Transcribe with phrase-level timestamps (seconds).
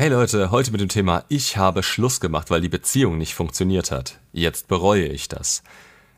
[0.00, 3.90] Hey Leute, heute mit dem Thema Ich habe Schluss gemacht, weil die Beziehung nicht funktioniert
[3.90, 4.20] hat.
[4.32, 5.64] Jetzt bereue ich das.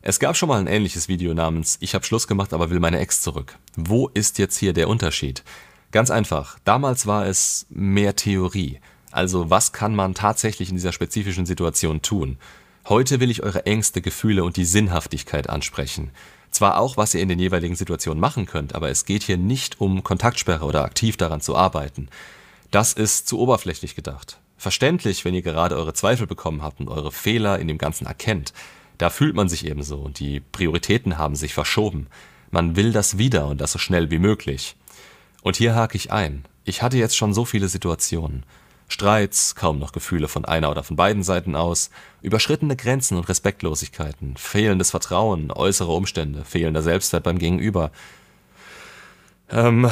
[0.03, 2.99] Es gab schon mal ein ähnliches Video namens Ich habe Schluss gemacht, aber will meine
[2.99, 3.57] Ex zurück.
[3.75, 5.43] Wo ist jetzt hier der Unterschied?
[5.89, 8.79] Ganz einfach, damals war es mehr Theorie.
[9.09, 12.37] Also was kann man tatsächlich in dieser spezifischen Situation tun?
[12.87, 16.11] Heute will ich eure Ängste, Gefühle und die Sinnhaftigkeit ansprechen.
[16.51, 19.81] Zwar auch, was ihr in den jeweiligen Situationen machen könnt, aber es geht hier nicht
[19.81, 22.09] um Kontaktsperre oder aktiv daran zu arbeiten.
[22.71, 24.39] Das ist zu oberflächlich gedacht.
[24.57, 28.53] Verständlich, wenn ihr gerade eure Zweifel bekommen habt und eure Fehler in dem Ganzen erkennt.
[28.97, 32.07] Da fühlt man sich ebenso und die Prioritäten haben sich verschoben.
[32.49, 34.77] Man will das wieder und das so schnell wie möglich.
[35.41, 36.45] Und hier hake ich ein.
[36.63, 38.45] Ich hatte jetzt schon so viele Situationen.
[38.87, 41.89] Streits, kaum noch Gefühle von einer oder von beiden Seiten aus,
[42.21, 47.91] überschrittene Grenzen und Respektlosigkeiten, fehlendes Vertrauen, äußere Umstände, fehlender Selbstwert beim Gegenüber,
[49.51, 49.89] ähm,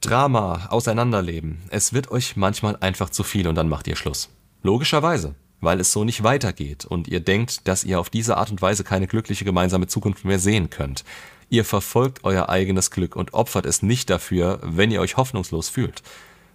[0.00, 1.62] Drama, Auseinanderleben.
[1.70, 4.30] Es wird euch manchmal einfach zu viel und dann macht ihr Schluss.
[4.62, 8.62] Logischerweise, weil es so nicht weitergeht und ihr denkt, dass ihr auf diese Art und
[8.62, 11.04] Weise keine glückliche gemeinsame Zukunft mehr sehen könnt.
[11.48, 16.02] Ihr verfolgt euer eigenes Glück und opfert es nicht dafür, wenn ihr euch hoffnungslos fühlt.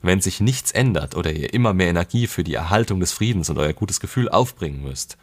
[0.01, 3.59] Wenn sich nichts ändert oder ihr immer mehr Energie für die Erhaltung des Friedens und
[3.59, 5.17] euer gutes Gefühl aufbringen müsst.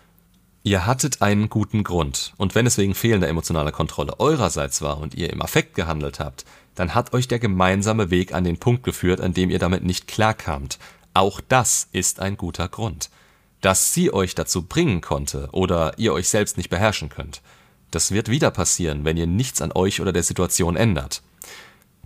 [0.63, 5.15] Ihr hattet einen guten Grund, und wenn es wegen fehlender emotionaler Kontrolle eurerseits war und
[5.15, 9.21] ihr im Affekt gehandelt habt, dann hat euch der gemeinsame Weg an den Punkt geführt,
[9.21, 10.79] an dem ihr damit nicht klarkamt.
[11.15, 13.11] Auch das ist ein guter Grund.
[13.61, 17.41] Dass sie euch dazu bringen konnte oder ihr euch selbst nicht beherrschen könnt.
[17.91, 21.23] Das wird wieder passieren, wenn ihr nichts an euch oder der Situation ändert.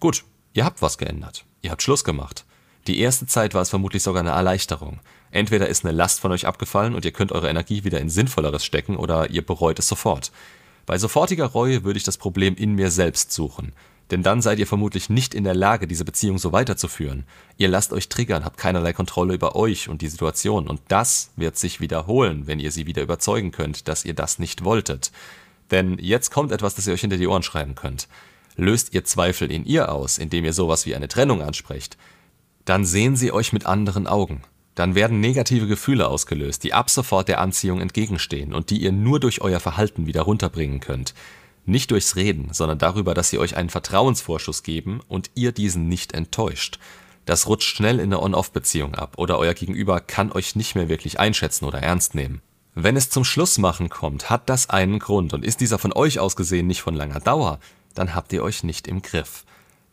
[0.00, 1.44] Gut, ihr habt was geändert.
[1.60, 2.44] Ihr habt Schluss gemacht.
[2.86, 4.98] Die erste Zeit war es vermutlich sogar eine Erleichterung.
[5.30, 8.64] Entweder ist eine Last von euch abgefallen und ihr könnt eure Energie wieder in Sinnvolleres
[8.64, 10.32] stecken oder ihr bereut es sofort.
[10.84, 13.72] Bei sofortiger Reue würde ich das Problem in mir selbst suchen.
[14.10, 17.24] Denn dann seid ihr vermutlich nicht in der Lage, diese Beziehung so weiterzuführen.
[17.56, 20.68] Ihr lasst euch triggern, habt keinerlei Kontrolle über euch und die Situation.
[20.68, 24.64] Und das wird sich wiederholen, wenn ihr sie wieder überzeugen könnt, dass ihr das nicht
[24.64, 25.12] wolltet.
[25.70, 28.06] Denn jetzt kommt etwas, das ihr euch hinter die Ohren schreiben könnt.
[28.56, 31.96] Löst ihr Zweifel in ihr aus, indem ihr sowas wie eine Trennung ansprecht,
[32.64, 34.42] dann sehen sie euch mit anderen Augen.
[34.74, 39.20] Dann werden negative Gefühle ausgelöst, die ab sofort der Anziehung entgegenstehen und die ihr nur
[39.20, 41.14] durch euer Verhalten wieder runterbringen könnt.
[41.66, 46.12] Nicht durchs Reden, sondern darüber, dass sie euch einen Vertrauensvorschuss geben und ihr diesen nicht
[46.12, 46.78] enttäuscht.
[47.24, 51.20] Das rutscht schnell in eine On-Off-Beziehung ab oder euer Gegenüber kann euch nicht mehr wirklich
[51.20, 52.40] einschätzen oder ernst nehmen.
[52.74, 56.36] Wenn es zum Schlussmachen kommt, hat das einen Grund und ist dieser von euch aus
[56.36, 57.60] gesehen nicht von langer Dauer,
[57.94, 59.44] dann habt ihr euch nicht im Griff.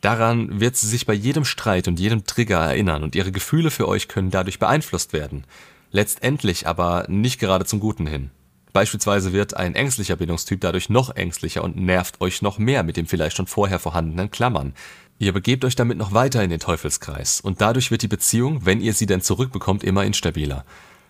[0.01, 3.87] Daran wird sie sich bei jedem Streit und jedem Trigger erinnern und ihre Gefühle für
[3.87, 5.43] euch können dadurch beeinflusst werden.
[5.91, 8.31] Letztendlich aber nicht gerade zum Guten hin.
[8.71, 13.07] Beispielsweise wird ein ängstlicher Bindungstyp dadurch noch ängstlicher und nervt euch noch mehr mit dem
[13.07, 14.73] vielleicht schon vorher vorhandenen Klammern.
[15.17, 18.79] Ihr begebt euch damit noch weiter in den Teufelskreis und dadurch wird die Beziehung, wenn
[18.79, 20.63] ihr sie denn zurückbekommt, immer instabiler.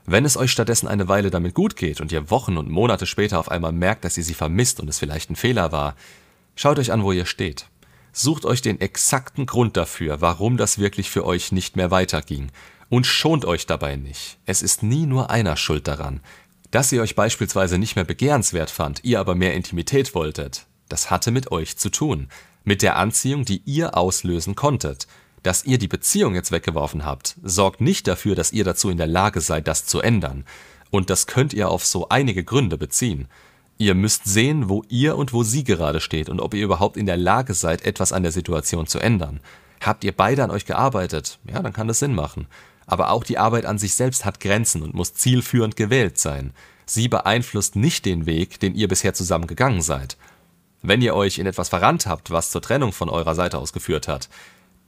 [0.05, 3.39] Wenn es euch stattdessen eine Weile damit gut geht und ihr Wochen und Monate später
[3.39, 5.95] auf einmal merkt, dass ihr sie vermisst und es vielleicht ein Fehler war,
[6.55, 7.68] schaut euch an, wo ihr steht.
[8.21, 12.51] Sucht euch den exakten Grund dafür, warum das wirklich für euch nicht mehr weiterging.
[12.89, 14.39] Und schont euch dabei nicht.
[14.45, 16.19] Es ist nie nur einer schuld daran.
[16.69, 21.31] Dass ihr euch beispielsweise nicht mehr begehrenswert fand, ihr aber mehr Intimität wolltet, das hatte
[21.31, 22.27] mit euch zu tun,
[22.65, 25.07] mit der Anziehung, die ihr auslösen konntet.
[25.41, 29.07] Dass ihr die Beziehung jetzt weggeworfen habt, sorgt nicht dafür, dass ihr dazu in der
[29.07, 30.43] Lage seid, das zu ändern.
[30.89, 33.29] Und das könnt ihr auf so einige Gründe beziehen.
[33.81, 37.05] Ihr müsst sehen, wo ihr und wo sie gerade steht und ob ihr überhaupt in
[37.05, 39.39] der Lage seid, etwas an der Situation zu ändern.
[39.79, 41.39] Habt ihr beide an euch gearbeitet?
[41.49, 42.47] Ja, dann kann das Sinn machen.
[42.87, 46.51] Aber auch die Arbeit an sich selbst hat Grenzen und muss zielführend gewählt sein.
[46.85, 50.17] Sie beeinflusst nicht den Weg, den ihr bisher zusammen gegangen seid.
[50.81, 54.09] Wenn ihr euch in etwas verrannt habt, was zur Trennung von eurer Seite aus geführt
[54.09, 54.27] hat,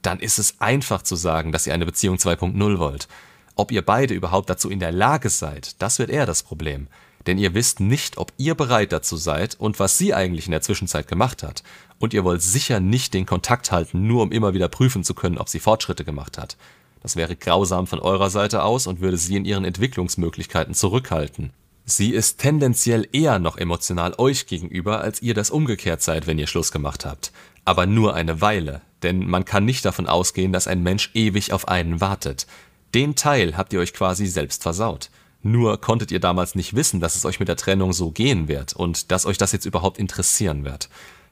[0.02, 3.08] dann ist es einfach zu sagen, dass ihr eine Beziehung 2.0 wollt.
[3.54, 6.88] Ob ihr beide überhaupt dazu in der Lage seid, das wird eher das Problem.
[7.26, 10.62] Denn ihr wisst nicht, ob ihr bereit dazu seid und was sie eigentlich in der
[10.62, 11.62] Zwischenzeit gemacht hat.
[11.98, 15.38] Und ihr wollt sicher nicht den Kontakt halten, nur um immer wieder prüfen zu können,
[15.38, 16.56] ob sie Fortschritte gemacht hat.
[17.02, 21.52] Das wäre grausam von eurer Seite aus und würde sie in ihren Entwicklungsmöglichkeiten zurückhalten.
[21.84, 26.46] Sie ist tendenziell eher noch emotional euch gegenüber, als ihr das umgekehrt seid, wenn ihr
[26.46, 27.32] Schluss gemacht habt.
[27.64, 31.66] Aber nur eine Weile, denn man kann nicht davon ausgehen, dass ein Mensch ewig auf
[31.68, 32.46] einen wartet.
[32.94, 35.10] Den Teil habt ihr euch quasi selbst versaut.
[35.42, 38.74] Nur konntet ihr damals nicht wissen, dass es euch mit der Trennung so gehen wird
[38.74, 40.88] und dass euch das jetzt überhaupt interessieren wird.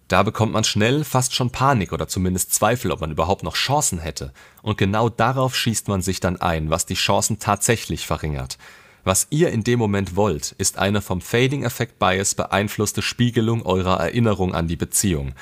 [0.09, 4.01] Da bekommt man schnell fast schon Panik oder zumindest Zweifel, ob man überhaupt noch Chancen
[4.01, 4.33] hätte.
[4.61, 8.59] Und genau darauf schießt man sich dann ein, was die Chancen tatsächlich verringert.
[9.05, 14.01] Was ihr in dem Moment wollt, ist eine vom Fading Effect Bias beeinflusste Spiegelung eurer
[14.01, 15.33] Erinnerung an die Beziehung.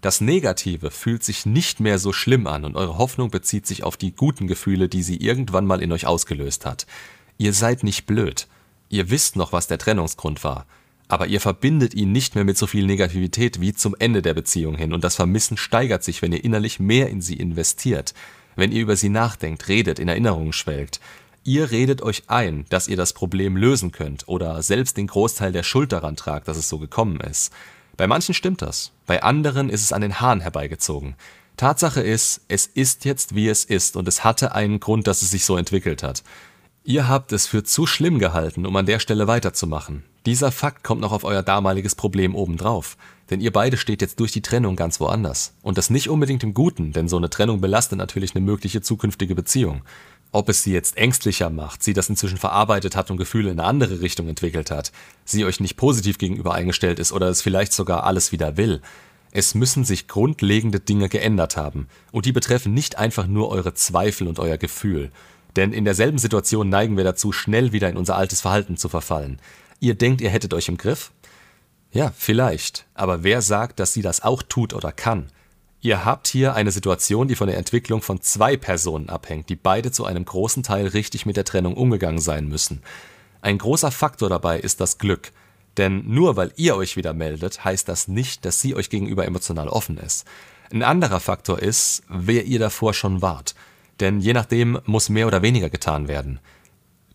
[0.00, 3.96] Das Negative fühlt sich nicht mehr so schlimm an und eure Hoffnung bezieht sich auf
[3.96, 6.86] die guten Gefühle, die sie irgendwann mal in euch ausgelöst hat.
[7.42, 8.46] Ihr seid nicht blöd.
[8.88, 10.64] Ihr wisst noch, was der Trennungsgrund war.
[11.08, 14.76] Aber ihr verbindet ihn nicht mehr mit so viel Negativität wie zum Ende der Beziehung
[14.76, 18.14] hin und das Vermissen steigert sich, wenn ihr innerlich mehr in sie investiert.
[18.54, 21.00] Wenn ihr über sie nachdenkt, redet, in Erinnerungen schwelgt.
[21.42, 25.64] Ihr redet euch ein, dass ihr das Problem lösen könnt oder selbst den Großteil der
[25.64, 27.52] Schuld daran tragt, dass es so gekommen ist.
[27.96, 31.16] Bei manchen stimmt das, bei anderen ist es an den Haaren herbeigezogen.
[31.56, 35.32] Tatsache ist, es ist jetzt wie es ist und es hatte einen Grund, dass es
[35.32, 36.22] sich so entwickelt hat.
[36.84, 40.02] Ihr habt es für zu schlimm gehalten, um an der Stelle weiterzumachen.
[40.26, 42.96] Dieser Fakt kommt noch auf euer damaliges Problem obendrauf.
[43.30, 45.54] Denn ihr beide steht jetzt durch die Trennung ganz woanders.
[45.62, 49.36] Und das nicht unbedingt im Guten, denn so eine Trennung belastet natürlich eine mögliche zukünftige
[49.36, 49.82] Beziehung.
[50.32, 53.68] Ob es sie jetzt ängstlicher macht, sie das inzwischen verarbeitet hat und Gefühle in eine
[53.68, 54.90] andere Richtung entwickelt hat,
[55.24, 58.82] sie euch nicht positiv gegenüber eingestellt ist oder es vielleicht sogar alles wieder will.
[59.30, 61.86] Es müssen sich grundlegende Dinge geändert haben.
[62.10, 65.12] Und die betreffen nicht einfach nur eure Zweifel und euer Gefühl.
[65.56, 69.38] Denn in derselben Situation neigen wir dazu, schnell wieder in unser altes Verhalten zu verfallen.
[69.80, 71.12] Ihr denkt, ihr hättet euch im Griff?
[71.90, 72.86] Ja, vielleicht.
[72.94, 75.26] Aber wer sagt, dass sie das auch tut oder kann?
[75.80, 79.90] Ihr habt hier eine Situation, die von der Entwicklung von zwei Personen abhängt, die beide
[79.90, 82.82] zu einem großen Teil richtig mit der Trennung umgegangen sein müssen.
[83.40, 85.32] Ein großer Faktor dabei ist das Glück.
[85.76, 89.68] Denn nur weil ihr euch wieder meldet, heißt das nicht, dass sie euch gegenüber emotional
[89.68, 90.24] offen ist.
[90.70, 93.54] Ein anderer Faktor ist, wer ihr davor schon wart.
[94.00, 96.40] Denn je nachdem muss mehr oder weniger getan werden.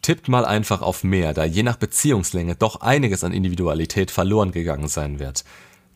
[0.02, 4.88] Tippt mal einfach auf mehr, da je nach Beziehungslänge doch einiges an Individualität verloren gegangen
[4.88, 5.44] sein wird.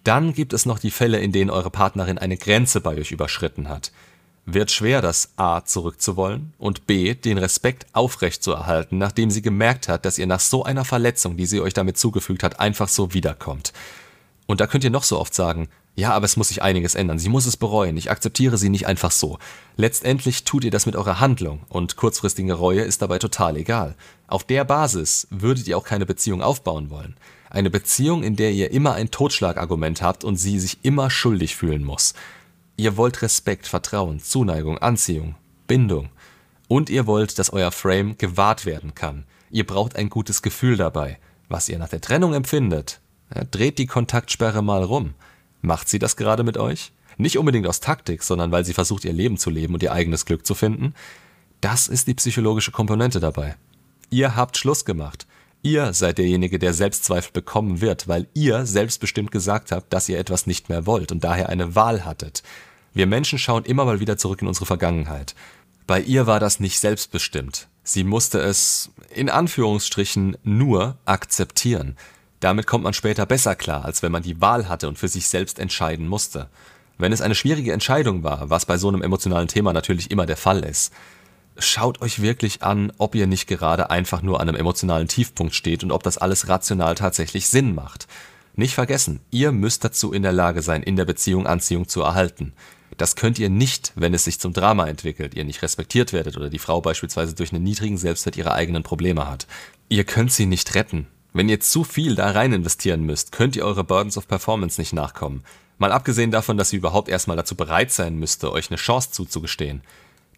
[0.03, 3.69] Dann gibt es noch die Fälle, in denen eure Partnerin eine Grenze bei euch überschritten
[3.69, 3.91] hat.
[4.45, 10.17] Wird schwer, das A zurückzuwollen und B den Respekt aufrechtzuerhalten, nachdem sie gemerkt hat, dass
[10.17, 13.71] ihr nach so einer Verletzung, die sie euch damit zugefügt hat, einfach so wiederkommt.
[14.47, 17.19] Und da könnt ihr noch so oft sagen, ja, aber es muss sich einiges ändern.
[17.19, 17.97] Sie muss es bereuen.
[17.97, 19.39] Ich akzeptiere sie nicht einfach so.
[19.75, 23.95] Letztendlich tut ihr das mit eurer Handlung und kurzfristige Reue ist dabei total egal.
[24.27, 27.17] Auf der Basis würdet ihr auch keine Beziehung aufbauen wollen.
[27.49, 31.83] Eine Beziehung, in der ihr immer ein Totschlagargument habt und sie sich immer schuldig fühlen
[31.83, 32.13] muss.
[32.77, 35.35] Ihr wollt Respekt, Vertrauen, Zuneigung, Anziehung,
[35.67, 36.09] Bindung.
[36.69, 39.25] Und ihr wollt, dass euer Frame gewahrt werden kann.
[39.49, 41.19] Ihr braucht ein gutes Gefühl dabei.
[41.49, 43.01] Was ihr nach der Trennung empfindet,
[43.51, 45.13] dreht die Kontaktsperre mal rum.
[45.61, 46.91] Macht sie das gerade mit euch?
[47.17, 50.25] Nicht unbedingt aus Taktik, sondern weil sie versucht, ihr Leben zu leben und ihr eigenes
[50.25, 50.93] Glück zu finden?
[51.59, 53.55] Das ist die psychologische Komponente dabei.
[54.09, 55.27] Ihr habt Schluss gemacht.
[55.61, 60.47] Ihr seid derjenige, der Selbstzweifel bekommen wird, weil ihr selbstbestimmt gesagt habt, dass ihr etwas
[60.47, 62.41] nicht mehr wollt und daher eine Wahl hattet.
[62.93, 65.35] Wir Menschen schauen immer mal wieder zurück in unsere Vergangenheit.
[65.85, 67.67] Bei ihr war das nicht selbstbestimmt.
[67.83, 71.95] Sie musste es, in Anführungsstrichen, nur akzeptieren.
[72.41, 75.27] Damit kommt man später besser klar, als wenn man die Wahl hatte und für sich
[75.27, 76.49] selbst entscheiden musste.
[76.97, 80.37] Wenn es eine schwierige Entscheidung war, was bei so einem emotionalen Thema natürlich immer der
[80.37, 80.91] Fall ist,
[81.57, 85.83] schaut euch wirklich an, ob ihr nicht gerade einfach nur an einem emotionalen Tiefpunkt steht
[85.83, 88.07] und ob das alles rational tatsächlich Sinn macht.
[88.55, 92.53] Nicht vergessen, ihr müsst dazu in der Lage sein, in der Beziehung Anziehung zu erhalten.
[92.97, 96.49] Das könnt ihr nicht, wenn es sich zum Drama entwickelt, ihr nicht respektiert werdet oder
[96.49, 99.47] die Frau beispielsweise durch einen niedrigen Selbstwert ihre eigenen Probleme hat.
[99.89, 101.07] Ihr könnt sie nicht retten.
[101.33, 104.91] Wenn ihr zu viel da rein investieren müsst, könnt ihr eure Burdens of Performance nicht
[104.91, 105.43] nachkommen.
[105.77, 109.81] Mal abgesehen davon, dass ihr überhaupt erstmal dazu bereit sein müsste, euch eine Chance zuzugestehen.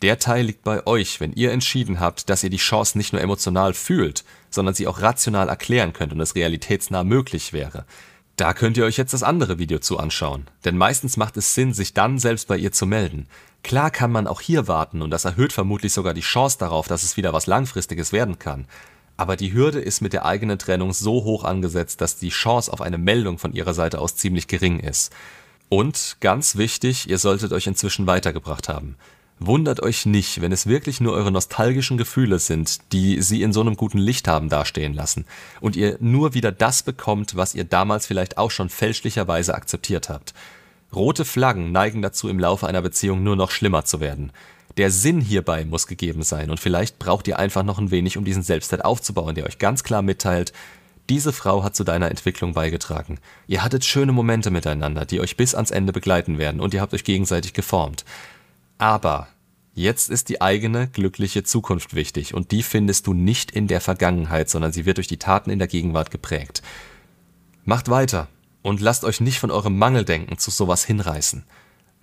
[0.04, 3.22] Der Teil liegt bei euch, wenn ihr entschieden habt, dass ihr die Chance nicht nur
[3.22, 7.86] emotional fühlt, sondern sie auch rational erklären könnt und es realitätsnah möglich wäre.
[8.36, 11.74] Da könnt ihr euch jetzt das andere Video zu anschauen, denn meistens macht es Sinn,
[11.74, 13.28] sich dann selbst bei ihr zu melden.
[13.64, 17.04] Klar kann man auch hier warten und das erhöht vermutlich sogar die Chance darauf, dass
[17.04, 18.68] es wieder was Langfristiges werden kann.
[19.18, 22.82] Aber die Hürde ist mit der eigenen Trennung so hoch angesetzt, dass die Chance auf
[22.82, 25.14] eine Meldung von ihrer Seite aus ziemlich gering ist.
[25.70, 28.96] Und ganz wichtig, ihr solltet euch inzwischen weitergebracht haben.
[29.40, 33.62] Wundert euch nicht, wenn es wirklich nur eure nostalgischen Gefühle sind, die sie in so
[33.62, 35.26] einem guten Licht haben dastehen lassen
[35.60, 40.34] und ihr nur wieder das bekommt, was ihr damals vielleicht auch schon fälschlicherweise akzeptiert habt.
[40.94, 44.32] Rote Flaggen neigen dazu, im Laufe einer Beziehung nur noch schlimmer zu werden.
[44.78, 48.26] Der Sinn hierbei muss gegeben sein und vielleicht braucht ihr einfach noch ein wenig, um
[48.26, 50.52] diesen Selbstwert aufzubauen, der euch ganz klar mitteilt,
[51.10, 53.20] diese Frau hat zu deiner Entwicklung beigetragen.
[53.46, 56.94] Ihr hattet schöne Momente miteinander, die euch bis ans Ende begleiten werden und ihr habt
[56.94, 58.06] euch gegenseitig geformt.
[58.78, 59.28] Aber
[59.76, 64.50] jetzt ist die eigene glückliche Zukunft wichtig und die findest du nicht in der Vergangenheit,
[64.50, 66.64] sondern sie wird durch die Taten in der Gegenwart geprägt.
[67.66, 68.28] Macht weiter
[68.62, 71.44] und lasst euch nicht von eurem Mangeldenken zu sowas hinreißen.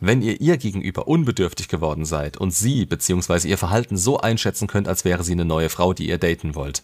[0.00, 3.48] Wenn ihr ihr gegenüber unbedürftig geworden seid und sie bzw.
[3.48, 6.82] ihr Verhalten so einschätzen könnt, als wäre sie eine neue Frau, die ihr daten wollt,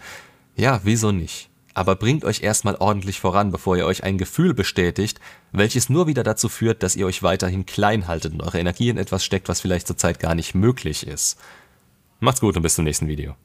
[0.55, 1.51] ja, wieso nicht?
[1.77, 5.21] aber bringt euch erstmal ordentlich voran, bevor ihr euch ein Gefühl bestätigt,
[5.53, 8.97] welches nur wieder dazu führt, dass ihr euch weiterhin klein haltet und eure Energie in
[8.97, 11.39] etwas steckt, was vielleicht zurzeit gar nicht möglich ist.
[12.19, 13.37] Macht's gut und bis zum nächsten Video.